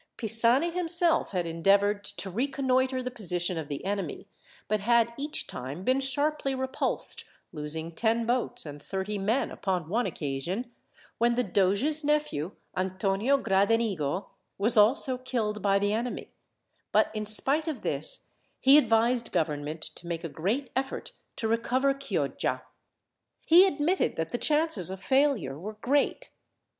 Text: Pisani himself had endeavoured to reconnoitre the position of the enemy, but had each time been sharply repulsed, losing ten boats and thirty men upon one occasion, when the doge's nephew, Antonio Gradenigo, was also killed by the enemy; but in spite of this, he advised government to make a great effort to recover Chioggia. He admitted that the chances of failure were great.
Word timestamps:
Pisani 0.17 0.71
himself 0.71 1.29
had 1.29 1.45
endeavoured 1.45 2.03
to 2.03 2.31
reconnoitre 2.31 3.03
the 3.03 3.11
position 3.11 3.55
of 3.55 3.67
the 3.67 3.85
enemy, 3.85 4.27
but 4.67 4.79
had 4.79 5.13
each 5.15 5.45
time 5.45 5.83
been 5.83 5.99
sharply 5.99 6.55
repulsed, 6.55 7.23
losing 7.53 7.91
ten 7.91 8.25
boats 8.25 8.65
and 8.65 8.81
thirty 8.81 9.19
men 9.19 9.51
upon 9.51 9.89
one 9.89 10.07
occasion, 10.07 10.71
when 11.19 11.35
the 11.35 11.43
doge's 11.43 12.03
nephew, 12.03 12.53
Antonio 12.75 13.37
Gradenigo, 13.37 14.29
was 14.57 14.75
also 14.75 15.19
killed 15.19 15.61
by 15.61 15.77
the 15.77 15.93
enemy; 15.93 16.31
but 16.91 17.11
in 17.13 17.23
spite 17.23 17.67
of 17.67 17.83
this, 17.83 18.31
he 18.59 18.79
advised 18.79 19.31
government 19.31 19.81
to 19.83 20.07
make 20.07 20.23
a 20.23 20.27
great 20.29 20.71
effort 20.75 21.11
to 21.35 21.47
recover 21.47 21.93
Chioggia. 21.93 22.63
He 23.45 23.67
admitted 23.67 24.15
that 24.15 24.31
the 24.31 24.39
chances 24.39 24.89
of 24.89 24.99
failure 24.99 25.59
were 25.59 25.73
great. 25.73 26.31